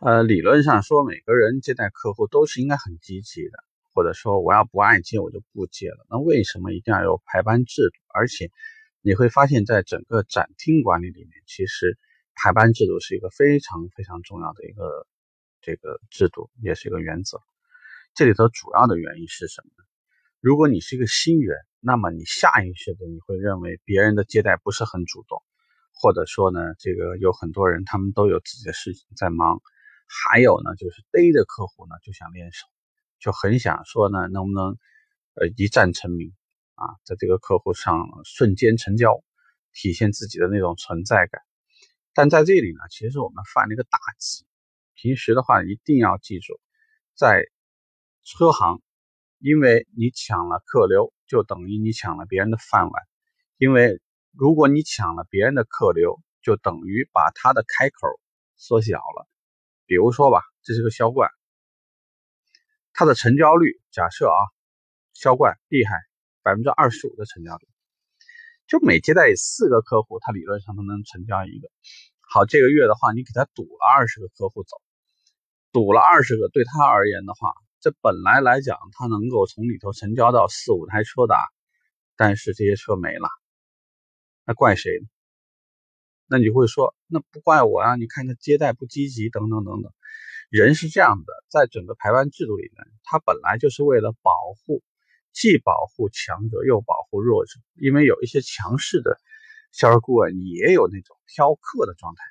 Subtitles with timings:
[0.00, 3.58] 呃，理论上说，每个人接待客户都是应该很积极的，
[3.92, 6.06] 或者说我要不爱接我就不接了。
[6.08, 7.96] 那为什么一定要有排班制度？
[8.14, 8.48] 而且
[9.02, 11.98] 你会发现在整个展厅管理里面，其实
[12.36, 15.04] 排班制度是一个非常非常重要的一个
[15.60, 17.40] 这个制度，也是一个原则。
[18.14, 19.84] 这里头主要的原因是什么呢？
[20.40, 25.42] 如果你是一个新人，那么你下意识的你会认为别人的接待不是很主动，
[25.92, 29.60] 或者说呢，这个有很多人他们都有自己的事情在忙，
[30.08, 32.66] 还有呢就是逮着客户呢就想练手，
[33.20, 34.78] 就很想说呢能不能
[35.34, 36.34] 呃一战成名
[36.74, 39.22] 啊，在这个客户上瞬间成交，
[39.72, 41.42] 体现自己的那种存在感。
[42.14, 44.44] 但在这里呢，其实我们犯了一个大忌，
[44.94, 46.58] 平时的话一定要记住，
[47.14, 47.44] 在
[48.24, 48.80] 车行。
[49.40, 53.02] 因为你抢了客流，就等于你抢了别人的饭碗。
[53.56, 54.00] 因为
[54.32, 58.20] 如果你抢了别人的客流，就等于把他的开口
[58.56, 59.28] 缩小了。
[59.88, 61.30] 比如说吧，这是个销冠，
[62.92, 64.40] 它的成交率，假设啊，
[65.14, 65.96] 销冠厉害，
[66.42, 67.66] 百分之二十五的成交率，
[68.66, 71.70] 就每接待四个客户，他理论上都能成交一个。
[72.20, 74.76] 好，这个月的话，你给他堵了二十个客户走，
[75.72, 77.50] 堵了二十个，对他而言的话。
[77.80, 81.34] 这本来来讲，他能够从里头成交到四五台车的，
[82.14, 83.30] 但是这些车没了，
[84.44, 85.06] 那怪谁呢？
[86.28, 87.96] 那你会说，那不怪我啊？
[87.96, 89.92] 你看他接待不积极，等等等等。
[90.50, 94.32] 人是这样的，在整个排班制度里面，他本来就是为了保
[94.64, 94.82] 护，
[95.32, 97.58] 既保护强者又保护弱者。
[97.74, 99.18] 因为有一些强势的
[99.72, 102.22] 销售顾问也有那种挑客的状态，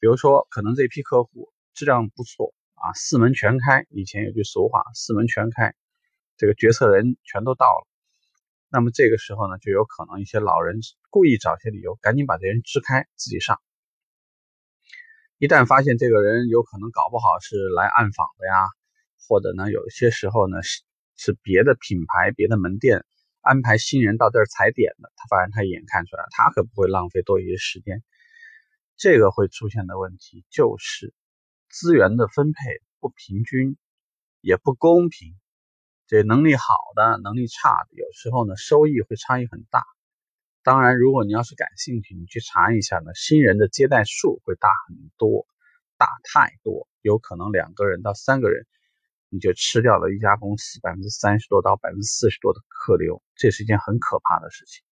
[0.00, 2.54] 比如说，可能这批客户质量不错。
[2.74, 3.86] 啊，四门全开。
[3.90, 5.72] 以前有句俗话，四门全开，
[6.36, 7.86] 这个决策人全都到了。
[8.72, 13.60] 那么这个时候呢，就有可能一些老人故意找些理由，赶紧把这人支开，自己上。
[15.36, 18.64] 一旦发现这个人有可能搞不好是来暗访的呀，
[19.28, 20.80] 或者呢，有些时候呢是
[21.16, 23.04] 是别的品牌、别的门店
[23.42, 28.02] 安排新人到这儿踩点的，他发现他一眼看出来，他可不会浪费多余的时间。
[28.96, 31.12] 这个会出现的问题就是。
[31.68, 33.76] 资源的分配不平均，
[34.40, 35.34] 也不公平。
[36.06, 39.84] 这能力好的、能力差的，有时候呢收益会差异很大。
[40.62, 45.46] 当然，如果你要是感兴趣，你去查一下呢，新人的接待数会大很多，
[45.96, 48.66] 大太多，有可能两个人到三个人，
[49.28, 54.84] 你就吃掉了一家公司百分之三十多到百分之四十多的客流，这是一件很可怕的事情。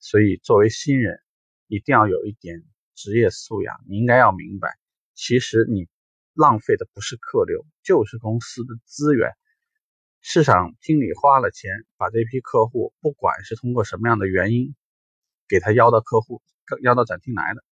[0.00, 1.18] 所以，作为新人，
[1.66, 2.62] 一定要有一点
[2.94, 4.76] 职业素养，你应该要明白。
[5.14, 5.88] 其实你
[6.34, 9.30] 浪费的不是客流，就是公司的资源。
[10.26, 14.74] 市场经理花了钱把这批客户，不管是通过什么样的原因，
[15.48, 16.40] 给他邀到客户、
[16.80, 17.62] 邀到展厅来的。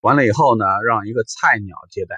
[0.00, 2.16] 完了以后呢，让一个菜鸟接待，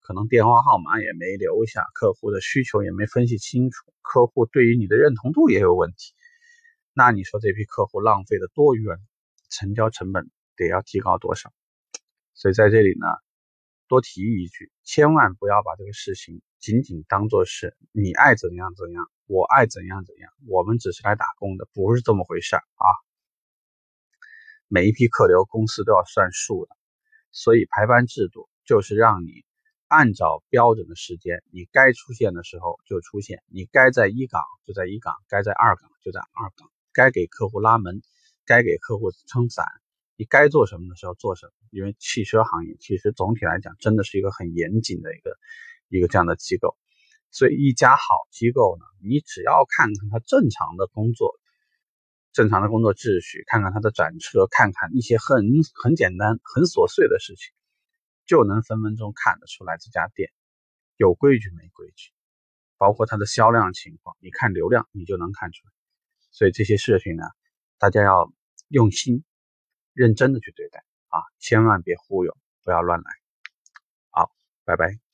[0.00, 6.12] 可能电话号码也没留下，客户的需求也没分析清楚，客户对于你的认同度也有问题。
[6.92, 8.98] 那你说这批客户浪费的多冤，
[9.48, 11.50] 成交成本得要提高多少？
[12.34, 13.06] 所以在这里呢，
[13.88, 22.86] 多提一句，千万不要把这个事情仅仅当做是你爱怎样怎样，我爱怎样怎样，我们只是来打工的，不是这么回事啊！
[24.66, 26.76] 每一批客流公司都要算数的，
[27.30, 29.44] 所以排班制度就是让你
[29.86, 38.02] 按照标准的时间，你该出现的时候就出现，你该在一岗就在一岗，该在二岗就在二岗，该给客户拉门，
[38.44, 39.64] 该给客户撑伞。
[40.16, 45.38] 你该做什么的时候做什么，因为汽车行业其实总体来讲真的是一个很严谨的一个
[45.88, 46.76] 一个这样的机构，
[47.30, 51.34] 所以一家好机构呢，你只要看看它正常的工作，
[52.32, 55.44] 正常的工作秩序，看看它的展车，看看一些很
[55.74, 57.52] 很简单、很琐碎的事情，
[58.26, 60.30] 就能分分钟看得出来这家店
[60.96, 62.10] 有规矩没规矩，
[62.76, 65.72] 包括它的销量情况，你看流量你就能看出来。
[66.30, 67.24] 所以这些事情呢，
[67.78, 68.32] 大家要
[68.68, 69.24] 用心。
[69.94, 73.10] 认真的去对待啊，千万别忽悠，不要乱来。
[74.10, 74.30] 好，
[74.64, 75.07] 拜拜。